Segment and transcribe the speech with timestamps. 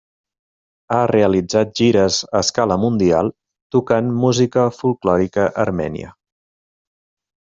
[0.93, 3.29] Ha realitzat gires a escala mundial
[3.77, 6.11] tocant música folklòrica armènia.